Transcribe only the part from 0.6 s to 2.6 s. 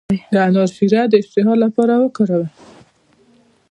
شیره د اشتها لپاره وکاروئ